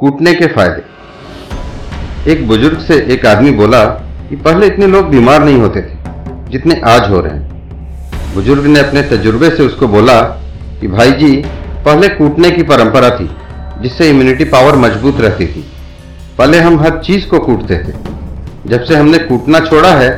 कूटने 0.00 0.32
के 0.34 0.46
फ़ायदे। 0.46 2.32
एक 2.32 2.46
बुज़ुर्ग 2.48 2.78
से 2.78 2.94
एक 3.14 3.24
आदमी 3.26 3.50
बोला 3.50 3.84
कि 4.28 4.36
पहले 4.36 4.66
इतने 4.66 4.86
लोग 4.86 5.08
बीमार 5.08 5.42
नहीं 5.44 5.56
होते 5.56 5.80
थे, 5.80 5.96
जितने 6.50 6.80
आज 6.84 7.08
हो 7.10 7.20
रहे 7.20 7.32
हैं। 7.32 8.34
बुज़ुर्ग 8.34 8.66
ने 8.66 8.80
अपने 8.80 9.02
तजुर्बे 9.02 9.50
से 9.50 9.62
उसको 9.62 9.88
बोला 9.88 10.20
कि 10.80 10.88
भाई 10.88 11.12
जी, 11.12 11.32
पहले 11.84 12.08
कूटने 12.08 12.50
की 12.50 12.62
परंपरा 12.62 13.10
थी, 13.10 13.28
जिससे 13.82 14.08
इम्यूनिटी 14.10 14.44
पावर 14.44 14.76
मज़बूत 14.76 15.20
रहती 15.20 15.46
थी। 15.46 15.64
पहले 16.38 16.58
हम 16.58 16.80
हर 16.80 16.98
चीज़ 16.98 17.26
को 17.26 17.38
कूटते 17.38 17.78
थे। 17.78 17.92
जब 18.66 18.84
से 18.84 18.96
हमने 18.96 19.18
कूटना 19.18 19.60
छोड़ा 19.60 19.90
है, 19.94 20.10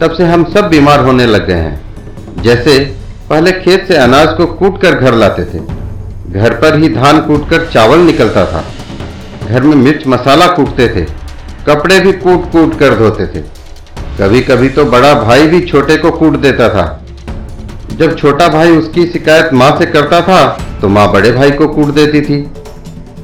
तब 0.00 0.12
से 0.12 0.24
हम 0.24 0.44
सब 0.44 0.68
बीमार 0.68 1.00
होने 1.00 1.26
लग 1.26 1.46
गए 1.46 1.60
हैं। 1.60 2.42
जैसे 2.42 2.78
पहले 3.30 3.52
खेत 3.52 3.84
से 3.88 3.96
अनाज 3.96 4.32
को 4.36 4.46
कूट 4.46 4.80
कर 4.80 4.94
घर 4.94 5.14
लाते 5.14 5.44
थे, 5.44 5.60
घर 6.30 6.54
पर 6.54 6.78
ही 6.78 6.88
धान 6.88 7.20
कूट 7.20 7.48
कर 7.50 7.66
चावल 7.66 7.98
निकलता 7.98 8.44
था। 8.44 8.64
घर 9.46 9.62
में 9.62 9.76
मिर्च 9.76 10.06
मसाला 10.06 10.46
कूटते 10.48 10.88
थे, 10.88 11.04
कपड़े 11.66 11.98
भी 12.00 12.12
कूट 12.14 12.50
कूट 12.52 12.78
कर 12.78 12.94
धोते 12.94 13.26
थे। 13.26 13.40
कभी 14.18 14.40
कभी 14.42 14.68
तो 14.68 14.84
बड़ा 14.86 15.12
भाई 15.14 15.46
भी 15.46 15.60
छोटे 15.62 15.96
को 15.96 16.10
कूट 16.12 16.36
देता 16.40 16.68
था। 16.68 16.84
जब 17.92 18.16
छोटा 18.18 18.48
भाई 18.48 18.70
उसकी 18.72 19.06
शिकायत 19.06 19.52
माँ 19.54 19.70
से 19.78 19.86
करता 19.86 20.20
था 20.22 20.44
तो 20.80 20.88
माँ 20.88 21.10
बड़े 21.12 21.30
भाई 21.32 21.50
को 21.50 21.68
कूट 21.68 21.94
देती 21.94 22.20
थी। 22.20 22.42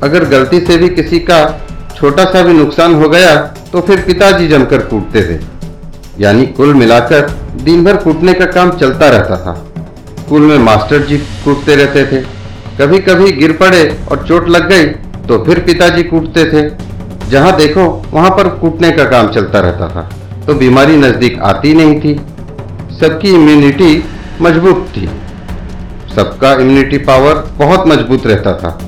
अगर 0.02 0.24
गलती 0.28 0.60
से 0.60 0.76
भी 0.76 0.88
किसी 0.90 1.18
का 1.20 1.38
छोटा 1.96 2.24
सा 2.24 2.42
भी 2.42 2.52
नुकसान 2.52 2.94
हो 2.94 3.08
गया 3.08 3.34
तो 3.72 3.80
फिर 3.80 4.00
पिताजी 4.02 4.48
जमकर 4.48 4.82
कूटते 4.84 5.22
थे। 5.24 5.40
यानी 6.20 6.46
कुल 6.48 6.74
मिलाकर 6.74 7.28
दिन 7.62 7.84
भर 7.84 7.96
कूटने 7.96 8.32
का 8.34 8.46
काम 8.48 8.70
चलता 8.78 9.08
रहता 9.08 9.36
था। 9.36 9.54
स्कूल 10.18 10.42
में 10.42 10.58
मास्टर 10.60 11.02
जी 11.06 11.18
कूटते 11.44 11.76
रहते 11.76 12.04
थे। 12.06 12.20
कभी 12.78 12.98
कभी 13.00 13.32
गिर 13.32 13.52
पड़े 13.52 13.84
और 14.10 14.24
चोट 14.28 14.48
लग 14.48 14.68
गई 14.68 14.86
तो 15.28 15.42
फिर 15.44 15.58
पिताजी 15.60 16.02
कूटते 16.04 16.44
थे। 16.46 16.68
जहाँ 17.30 17.56
देखो, 17.56 17.82
वहाँ 18.12 18.30
पर 18.30 18.48
कूटने 18.58 18.90
का 18.90 19.04
काम 19.04 19.28
चलता 19.28 19.60
रहता 19.60 19.88
था। 19.88 20.08
तो 20.46 20.54
बीमारी 20.54 20.96
नज़दीक 20.96 21.38
आती 21.42 21.74
नहीं 21.74 22.00
थी। 22.00 22.14
सबकी 23.00 23.30
इम्यूनिटी 23.30 24.04
मज़बूत 24.40 24.86
थी। 24.88 25.08
सबका 26.14 26.52
इम्यूनिटी 26.54 26.98
पावर 27.00 27.34
बहुत 27.58 27.86
मज़बूत 27.88 28.26
रहता 28.26 28.52
था। 28.54 28.78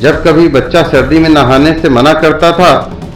जब 0.00 0.22
कभी 0.24 0.48
बच्चा 0.50 0.82
सर्दी 0.82 1.18
में 1.18 1.28
नहाने 1.28 1.72
से 1.72 1.88
मना 1.90 2.12
करता 2.14 2.50
था 2.52 2.72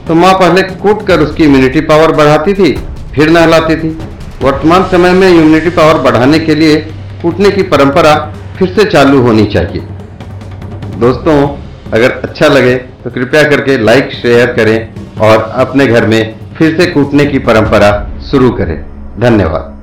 तो 0.09 0.15
माँ 0.15 0.33
पहले 0.35 0.63
कूट 0.63 1.07
कर 1.07 1.21
उसकी 1.21 1.45
इम्यूनिटी 1.45 1.81
पावर 1.83 2.13
बढ़ाती 2.13 2.55
थी, 2.55 2.73
फिर 3.15 3.31
नहलाती 3.31 3.77
थी। 3.77 3.89
वर्तमान 4.43 4.85
समय 4.85 5.13
में 5.13 5.29
इम्यूनिटी 5.29 5.71
पावर 5.71 6.01
बढ़ाने 6.03 6.39
के 6.39 6.55
लिए 6.55 6.77
कूटने 7.23 7.51
की 7.51 7.63
परंपरा 7.65 8.15
फिर 8.59 8.69
से 8.71 8.85
चालू 8.85 9.23
होनी 9.23 9.45
चाहिए। 9.47 9.81
दोस्तों 10.99 11.37
अगर 11.95 12.11
अच्छा 12.11 12.49
लगे 12.49 12.75
तो 12.75 13.11
कृपया 13.11 13.43
करके 13.43 13.79
लाइक 13.79 14.13
शेयर 14.13 14.53
करें 14.53 14.95
और 15.21 15.43
अपने 15.55 15.87
घर 15.87 16.07
में 16.07 16.35
फिर 16.59 16.77
से 16.81 16.87
कूटने 16.87 17.27
की 17.27 17.39
परंपरा 17.39 17.91
शुरू 18.31 18.51
करें। 18.51 18.77
धन्यवाद। 19.21 19.76